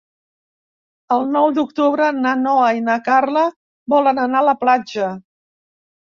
El 1.15 1.25
nou 1.33 1.49
d'octubre 1.57 2.07
na 2.21 2.31
Noa 2.45 2.69
i 2.77 2.81
na 2.85 2.95
Carla 3.09 3.43
volen 3.95 4.23
anar 4.23 4.39
a 4.41 4.47
la 4.47 4.55
platja. 4.63 5.11